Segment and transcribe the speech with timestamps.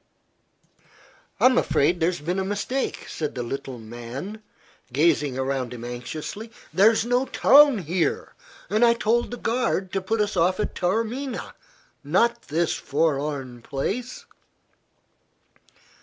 [1.39, 4.41] "I'm afraid there has been a mistake," said the little man,
[4.91, 6.49] gazing around him anxiously.
[6.73, 8.33] "There's no town here,
[8.67, 11.53] and I told the guard to put us off at Taormina
[12.03, 14.25] not this forlorn place."